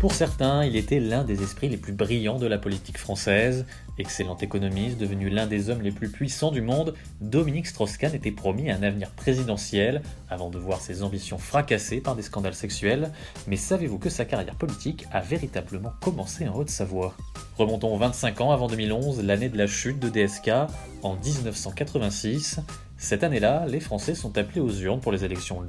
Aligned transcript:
Pour 0.00 0.14
certains, 0.14 0.64
il 0.64 0.76
était 0.76 0.98
l'un 0.98 1.24
des 1.24 1.42
esprits 1.42 1.68
les 1.68 1.76
plus 1.76 1.92
brillants 1.92 2.38
de 2.38 2.46
la 2.46 2.56
politique 2.56 2.96
française. 2.96 3.66
Excellent 3.98 4.38
économiste, 4.38 4.96
devenu 4.96 5.28
l'un 5.28 5.46
des 5.46 5.68
hommes 5.68 5.82
les 5.82 5.90
plus 5.90 6.08
puissants 6.08 6.50
du 6.50 6.62
monde, 6.62 6.94
Dominique 7.20 7.66
Strauss-Kahn 7.66 8.14
était 8.14 8.30
promis 8.30 8.70
un 8.70 8.82
avenir 8.82 9.10
présidentiel 9.10 10.00
avant 10.30 10.48
de 10.48 10.56
voir 10.56 10.80
ses 10.80 11.02
ambitions 11.02 11.36
fracassées 11.36 12.00
par 12.00 12.16
des 12.16 12.22
scandales 12.22 12.54
sexuels. 12.54 13.12
Mais 13.46 13.56
savez-vous 13.56 13.98
que 13.98 14.08
sa 14.08 14.24
carrière 14.24 14.54
politique 14.54 15.04
a 15.12 15.20
véritablement 15.20 15.92
commencé 16.00 16.48
en 16.48 16.54
Haute-Savoie? 16.54 17.14
Remontons 17.58 17.94
25 17.94 18.40
ans 18.40 18.52
avant 18.52 18.68
2011, 18.68 19.22
l'année 19.22 19.50
de 19.50 19.58
la 19.58 19.66
chute 19.66 19.98
de 19.98 20.08
DSK, 20.08 20.50
en 21.02 21.16
1986. 21.16 22.60
Cette 23.02 23.24
année-là, 23.24 23.64
les 23.66 23.80
Français 23.80 24.14
sont 24.14 24.36
appelés 24.36 24.60
aux 24.60 24.70
urnes 24.70 25.00
pour 25.00 25.10
les 25.10 25.24
élections. 25.24 25.62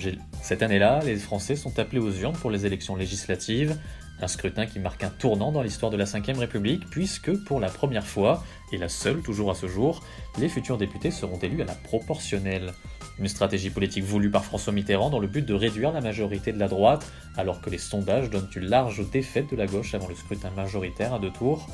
Législatives. 2.97 3.77
Un 4.21 4.27
scrutin 4.27 4.65
qui 4.65 4.79
marque 4.79 5.01
un 5.05 5.09
tournant 5.09 5.53
dans 5.53 5.63
l'histoire 5.63 5.91
de 5.91 5.97
la 5.97 6.03
Ve 6.03 6.37
République, 6.37 6.89
puisque 6.89 7.33
pour 7.45 7.61
la 7.61 7.69
première 7.69 8.05
fois, 8.05 8.43
et 8.73 8.77
la 8.77 8.89
seule 8.89 9.21
toujours 9.21 9.49
à 9.49 9.55
ce 9.55 9.67
jour, 9.67 10.03
les 10.39 10.49
futurs 10.49 10.77
députés 10.77 11.09
seront 11.09 11.39
élus 11.39 11.61
à 11.61 11.65
la 11.65 11.73
proportionnelle. 11.73 12.73
Une 13.17 13.29
stratégie 13.29 13.69
politique 13.69 14.03
voulue 14.03 14.29
par 14.29 14.43
François 14.43 14.73
Mitterrand 14.73 15.09
dans 15.09 15.19
le 15.19 15.27
but 15.27 15.45
de 15.45 15.53
réduire 15.53 15.93
la 15.93 16.01
majorité 16.01 16.51
de 16.51 16.59
la 16.59 16.67
droite, 16.67 17.09
alors 17.37 17.61
que 17.61 17.69
les 17.69 17.77
sondages 17.77 18.29
donnent 18.29 18.49
une 18.57 18.65
large 18.65 19.09
défaite 19.09 19.49
de 19.49 19.55
la 19.55 19.67
gauche 19.67 19.95
avant 19.95 20.09
le 20.09 20.15
scrutin 20.15 20.49
majoritaire 20.51 21.13
à 21.13 21.19
deux 21.19 21.31
tours. 21.31 21.69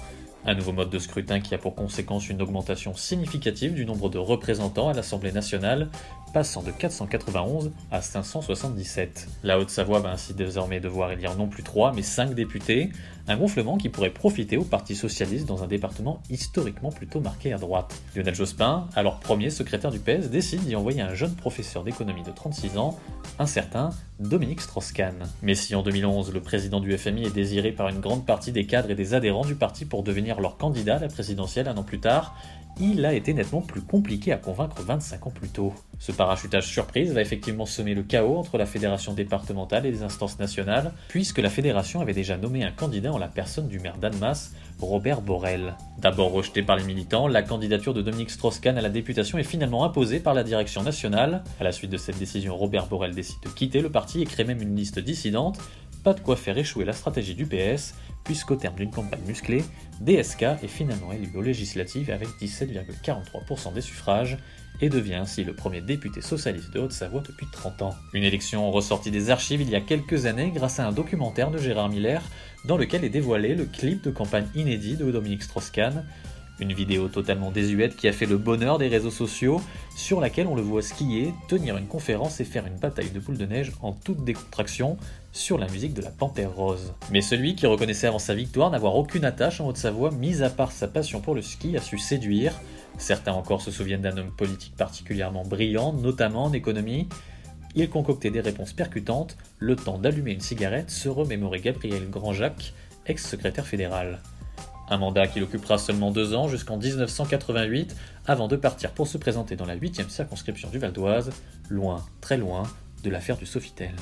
Un 0.50 0.56
nouveau 0.56 0.72
mode 0.72 0.90
de 0.90 0.98
scrutin 0.98 1.42
qui 1.42 1.54
a 1.54 1.58
pour 1.58 1.76
conséquence 1.76 2.30
une 2.30 2.42
augmentation 2.42 2.96
significative 2.96 3.74
du 3.74 3.86
nombre 3.86 4.10
de 4.10 4.18
représentants 4.18 4.88
à 4.88 4.94
l'Assemblée 4.94 5.34
nationale, 5.34 5.90
passant 6.34 6.64
de 6.64 6.72
491 6.72 7.74
à 7.92 8.02
577. 8.02 9.28
La 9.44 9.60
Haute-Savoie 9.60 10.00
va 10.00 10.12
ainsi 10.12 10.34
désormais 10.34 10.80
devoir 10.80 11.12
élire 11.12 11.36
non 11.36 11.48
plus 11.48 11.64
3 11.64 11.92
mais 11.94 12.02
5 12.02 12.34
députés, 12.34 12.92
un 13.28 13.36
gonflement 13.36 13.78
qui 13.78 13.90
pourrait 13.90 14.10
profiter 14.10 14.56
au 14.56 14.64
Parti 14.64 14.96
Socialiste 14.96 15.46
dans 15.46 15.64
un 15.64 15.68
département 15.68 16.22
historiquement 16.30 16.92
plutôt 16.92 17.20
marqué 17.20 17.52
à 17.52 17.58
droite. 17.58 17.94
Lionel 18.16 18.34
Jospin, 18.34 18.88
alors 18.96 19.20
premier 19.20 19.50
secrétaire 19.50 19.92
du 19.92 20.00
PS, 20.00 20.30
décide 20.30 20.62
d'y 20.62 20.78
envoyer 20.78 21.02
un 21.02 21.14
jeune 21.14 21.36
professeur 21.36 21.84
d'économie 21.84 22.24
de 22.24 22.32
36 22.32 22.78
ans, 22.78 22.98
un 23.38 23.48
certain 23.48 23.90
Dominique 24.20 24.62
Strauss-Kahn. 24.62 25.28
Mais 25.42 25.56
si 25.56 25.76
en 25.76 25.84
2011 25.84 26.34
le 26.34 26.40
président 26.40 26.80
du 26.80 26.98
FMI 26.98 27.26
est 27.26 27.36
désiré 27.36 27.72
par 27.72 27.90
une 27.90 28.00
grande 28.00 28.26
partie 28.26 28.52
des 28.52 28.66
cadres 28.66 28.90
et 28.90 28.96
des 28.96 29.14
adhérents 29.14 29.46
du 29.46 29.56
parti 29.56 29.86
pour 29.86 30.04
devenir 30.04 30.37
leur 30.42 30.58
candidat 30.58 30.96
à 30.96 31.00
la 31.00 31.08
présidentielle 31.08 31.68
un 31.68 31.78
an 31.78 31.84
plus 31.84 32.00
tard, 32.00 32.36
il 32.80 33.06
a 33.06 33.14
été 33.14 33.34
nettement 33.34 33.62
plus 33.62 33.82
compliqué 33.82 34.32
à 34.32 34.38
convaincre 34.38 34.82
25 34.84 35.28
ans 35.28 35.32
plus 35.32 35.50
tôt. 35.50 35.74
Ce 35.98 36.12
parachutage 36.12 36.68
surprise 36.68 37.12
va 37.12 37.22
effectivement 37.22 37.66
semer 37.66 37.96
le 37.96 38.04
chaos 38.04 38.38
entre 38.38 38.60
la 38.60 38.68
fédération 38.68 39.14
départementale 39.14 39.88
et 39.88 39.92
les 39.92 40.04
instances 40.04 40.38
nationales, 40.38 40.92
puisque 41.08 41.40
la 41.40 41.50
fédération 41.50 42.02
avait 42.02 42.14
déjà 42.14 42.38
nommé 42.38 42.64
un 42.64 42.72
candidat 42.72 43.12
en 43.12 43.18
la 43.18 43.28
personne 43.28 43.68
du 43.68 43.80
maire 43.80 43.98
d'Annemasse, 43.98 44.54
Robert 44.80 45.22
Borrell. 45.22 45.76
D'abord 45.98 46.32
rejeté 46.32 46.62
par 46.62 46.76
les 46.76 46.84
militants, 46.84 47.28
la 47.28 47.42
candidature 47.42 47.96
de 47.96 48.04
Dominique 48.04 48.30
Strauss-Kahn 48.30 48.78
à 48.78 48.82
la 48.82 48.90
députation 48.90 49.40
est 49.40 49.44
finalement 49.44 49.84
imposée 49.84 50.20
par 50.20 50.36
la 50.36 50.44
direction 50.44 50.84
nationale. 50.84 51.44
À 51.60 51.64
la 51.64 51.72
suite 51.72 51.90
de 51.90 51.98
cette 51.98 52.20
décision, 52.20 52.56
Robert 52.56 52.86
Borrell 52.86 53.16
décide 53.16 53.42
de 53.44 53.50
quitter 53.50 53.82
le 53.82 53.90
parti 53.90 54.22
et 54.22 54.26
crée 54.26 54.44
même 54.44 54.62
une 54.62 54.76
liste 54.76 55.00
dissidente. 55.00 55.58
Pas 56.04 56.14
de 56.14 56.20
quoi 56.20 56.36
faire 56.36 56.58
échouer 56.60 56.86
la 56.86 56.94
stratégie 56.94 57.34
du 57.34 57.48
PS, 57.48 57.96
puisqu'au 58.28 58.58
terme 58.58 58.76
d'une 58.76 58.92
campagne 58.92 59.22
musclée, 59.26 59.64
DSK 60.02 60.44
est 60.62 60.68
finalement 60.68 61.14
élu 61.14 61.32
aux 61.34 61.42
législatives 61.42 62.12
avec 62.12 62.28
17,43% 62.42 63.74
des 63.74 63.80
suffrages 63.80 64.38
et 64.82 64.90
devient 64.90 65.16
ainsi 65.16 65.46
le 65.46 65.54
premier 65.54 65.80
député 65.80 66.20
socialiste 66.20 66.72
de 66.72 66.82
Haute-Savoie 66.82 67.24
depuis 67.26 67.48
30 67.50 67.84
ans. 67.84 67.96
Une 68.14 68.26
élection 68.26 68.70
ressortie 68.70 69.12
des 69.12 69.30
archives 69.30 69.62
il 69.62 69.70
y 69.70 69.76
a 69.76 69.82
quelques 69.82 70.26
années 70.26 70.52
grâce 70.52 70.78
à 70.82 70.88
un 70.88 70.92
documentaire 70.92 71.52
de 71.52 71.58
Gérard 71.58 71.88
Miller 71.88 72.22
dans 72.66 72.76
lequel 72.76 73.06
est 73.06 73.10
dévoilé 73.10 73.56
le 73.56 73.64
clip 73.64 74.04
de 74.04 74.12
campagne 74.12 74.48
inédit 74.56 74.98
de 74.98 75.10
Dominique 75.10 75.44
Strauss-Kahn, 75.44 76.04
une 76.60 76.74
vidéo 76.74 77.08
totalement 77.08 77.52
désuète 77.52 77.96
qui 77.96 78.08
a 78.08 78.14
fait 78.14 78.26
le 78.26 78.38
bonheur 78.38 78.78
des 78.78 78.88
réseaux 78.88 79.12
sociaux, 79.12 79.62
sur 79.96 80.20
laquelle 80.20 80.48
on 80.48 80.56
le 80.56 80.62
voit 80.62 80.82
skier, 80.82 81.34
tenir 81.48 81.78
une 81.78 81.88
conférence 81.88 82.40
et 82.40 82.46
faire 82.46 82.66
une 82.66 82.78
bataille 82.78 83.12
de 83.12 83.20
boules 83.20 83.38
de 83.38 83.46
neige 83.46 83.72
en 83.82 83.94
toute 83.94 84.24
décontraction 84.24 84.98
sur 85.32 85.58
la 85.58 85.68
musique 85.68 85.94
de 85.94 86.02
la 86.02 86.10
Panthère 86.10 86.56
Rose. 86.56 86.94
Mais 87.12 87.22
celui 87.22 87.56
qui 87.56 87.68
reconnaissait 87.68 88.08
avant 88.08 88.20
sa 88.20 88.34
victoire 88.34 88.72
n'avoir 88.72 88.96
aucune 88.96 89.26
attache 89.26 89.62
en 89.62 89.68
Haute-Savoie, 89.68 90.12
mis 90.12 90.42
à 90.42 90.50
part 90.50 90.72
sa 90.72 90.88
passion 90.88 91.22
pour 91.22 91.36
le 91.36 91.42
ski, 91.42 91.78
a 91.78 91.82
su 91.82 91.98
séduire. 91.98 92.54
Certains 92.98 93.34
encore 93.34 93.62
se 93.62 93.70
souviennent 93.70 94.02
d'un 94.02 94.18
homme 94.18 94.36
politique 94.36 94.76
particulièrement 94.76 95.44
brillant, 95.44 95.94
notamment 95.94 96.46
en 96.46 96.54
économie. 96.54 97.08
Il 97.76 97.90
concoctait 97.90 98.32
des 98.32 98.42
réponses 98.42 98.74
percutantes, 98.74 99.38
le 99.60 99.76
temps 99.76 100.00
d'allumer 100.00 100.32
une 100.32 100.42
cigarette, 100.42 100.90
se 100.90 101.10
remémorait 101.10 101.60
Gabriel 101.60 102.10
Grandjacques, 102.10 102.74
ex-secrétaire 103.06 103.68
fédéral. 103.68 104.22
Un 104.90 104.98
mandat 104.98 105.28
qu'il 105.28 105.44
occupera 105.44 105.78
seulement 105.78 106.12
deux 106.12 106.34
ans 106.34 106.48
jusqu'en 106.48 106.78
1988 106.78 107.96
avant 108.26 108.48
de 108.48 108.56
partir 108.56 108.92
pour 108.92 109.08
se 109.08 109.18
présenter 109.18 109.56
dans 109.56 109.66
la 109.66 109.76
8 109.76 110.10
circonscription 110.10 110.70
du 110.70 110.80
Val 110.80 110.94
d'Oise, 110.94 111.32
loin, 111.70 112.06
très 112.22 112.38
loin, 112.38 112.64
de 113.04 113.10
l'affaire 113.10 113.38
du 113.38 113.46
Sofitel. 113.46 113.94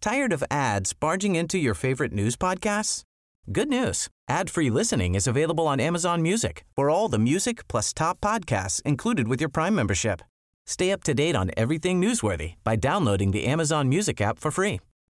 Tired 0.00 0.32
of 0.32 0.44
ads 0.50 0.92
barging 0.92 1.34
into 1.34 1.58
your 1.58 1.74
favorite 1.74 2.12
news 2.12 2.36
podcasts? 2.36 3.02
Good 3.50 3.68
news. 3.68 4.08
Ad-free 4.28 4.70
listening 4.70 5.14
is 5.14 5.26
available 5.26 5.66
on 5.66 5.80
Amazon 5.80 6.22
Music 6.22 6.64
for 6.74 6.90
all 6.90 7.08
the 7.08 7.18
music 7.18 7.66
plus 7.68 7.92
top 7.92 8.20
podcasts 8.20 8.80
included 8.82 9.26
with 9.28 9.40
your 9.40 9.48
Prime 9.48 9.74
membership. 9.74 10.22
Stay 10.64 10.92
up 10.92 11.02
to 11.04 11.14
date 11.14 11.36
on 11.36 11.50
everything 11.56 12.00
newsworthy 12.00 12.54
by 12.64 12.76
downloading 12.76 13.30
the 13.32 13.46
Amazon 13.46 13.88
Music 13.88 14.20
app 14.20 14.38
for 14.38 14.50
free 14.50 14.80